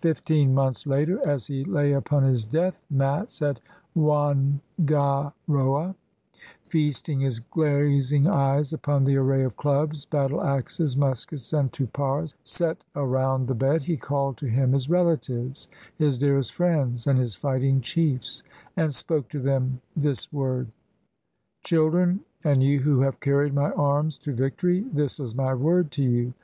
Fifteen 0.00 0.54
months 0.54 0.86
later, 0.86 1.18
as 1.28 1.48
he 1.48 1.64
lay 1.64 1.92
upon 1.92 2.22
his 2.22 2.44
death 2.44 2.78
mats 2.88 3.38
SOI 3.38 3.46
ISLANDS 3.46 3.58
OF 3.58 3.60
THE 4.86 4.92
PACIFIC 4.94 4.96
at 4.96 5.32
Whangaroa, 5.48 5.94
feasting 6.68 7.18
his 7.18 7.40
glazing 7.40 8.28
eyes 8.28 8.72
upon 8.72 9.02
the 9.02 9.16
array 9.16 9.42
of 9.42 9.56
clubs, 9.56 10.04
battle 10.04 10.40
axes, 10.40 10.96
muskets, 10.96 11.52
and 11.52 11.72
tupara 11.72 12.32
set 12.44 12.84
around 12.94 13.48
the 13.48 13.56
bed, 13.56 13.82
he 13.82 13.96
called 13.96 14.36
to 14.36 14.46
him 14.46 14.72
his 14.72 14.88
relatives, 14.88 15.66
his 15.96 16.16
dearest 16.16 16.54
friends, 16.54 17.08
and 17.08 17.18
his 17.18 17.34
fighting 17.34 17.80
chiefs, 17.80 18.44
and 18.76 18.94
spoke 18.94 19.28
to 19.30 19.40
them 19.40 19.80
this 19.96 20.32
word:— 20.32 20.68
"Children, 21.64 22.20
and 22.44 22.62
you 22.62 22.78
who 22.78 23.00
have 23.00 23.18
carried 23.18 23.52
my 23.52 23.72
arms 23.72 24.16
to 24.18 24.32
victory, 24.32 24.86
this 24.92 25.18
is 25.18 25.34
my 25.34 25.52
word 25.54 25.90
to 25.90 26.04
you. 26.04 26.32